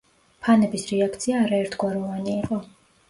[0.45, 2.63] ფანების რეაქცია არაერთგვაროვანი იყო.